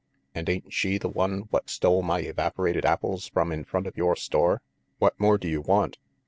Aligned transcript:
And 0.33 0.49
ain't 0.49 0.73
she 0.73 0.97
the 0.97 1.07
one 1.09 1.41
what 1.51 1.69
stole 1.69 2.01
my 2.01 2.21
evaporated 2.21 2.85
apples 2.85 3.27
from 3.27 3.51
in 3.51 3.63
front 3.63 3.85
of 3.85 3.97
your 3.97 4.15
store? 4.15 4.63
What 4.97 5.13
more 5.19 5.37
do 5.37 5.47
you 5.47 5.61
want?" 5.61 5.99